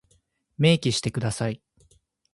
[0.57, 1.61] 明記してください。